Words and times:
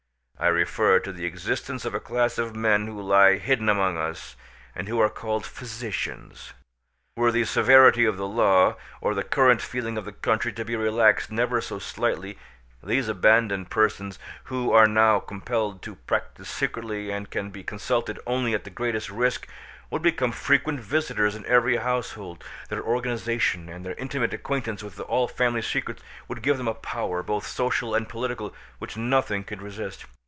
I 0.39 0.47
refer 0.47 0.97
to 1.01 1.11
the 1.11 1.27
existence 1.27 1.85
of 1.85 1.93
a 1.93 1.99
class 1.99 2.39
of 2.39 2.55
men 2.55 2.87
who 2.87 2.99
lie 2.99 3.37
hidden 3.37 3.69
among 3.69 3.95
us, 3.95 4.35
and 4.73 4.87
who 4.87 4.99
are 4.99 5.07
called 5.07 5.45
physicians. 5.45 6.51
Were 7.15 7.31
the 7.31 7.43
severity 7.45 8.05
of 8.05 8.17
the 8.17 8.25
law 8.27 8.75
or 9.01 9.13
the 9.13 9.21
current 9.23 9.61
feeling 9.61 9.99
of 9.99 10.05
the 10.05 10.11
country 10.11 10.51
to 10.53 10.65
be 10.65 10.75
relaxed 10.75 11.29
never 11.31 11.61
so 11.61 11.77
slightly, 11.77 12.39
these 12.81 13.07
abandoned 13.07 13.69
persons, 13.69 14.17
who 14.45 14.71
are 14.73 14.87
now 14.87 15.19
compelled 15.19 15.83
to 15.83 15.93
practise 15.93 16.49
secretly 16.49 17.11
and 17.11 17.27
who 17.27 17.29
can 17.29 17.49
be 17.51 17.61
consulted 17.61 18.19
only 18.25 18.55
at 18.55 18.63
the 18.63 18.71
greatest 18.71 19.11
risk, 19.11 19.47
would 19.91 20.01
become 20.01 20.31
frequent 20.31 20.79
visitors 20.79 21.35
in 21.35 21.45
every 21.45 21.77
household; 21.77 22.43
their 22.67 22.81
organisation 22.81 23.69
and 23.69 23.85
their 23.85 23.93
intimate 23.93 24.33
acquaintance 24.33 24.81
with 24.81 24.99
all 25.01 25.27
family 25.27 25.61
secrets 25.61 26.01
would 26.27 26.41
give 26.41 26.57
them 26.57 26.67
a 26.67 26.73
power, 26.73 27.21
both 27.21 27.45
social 27.45 27.93
and 27.93 28.09
political, 28.09 28.55
which 28.79 28.97
nothing 28.97 29.43
could 29.43 29.61
resist. 29.61 30.05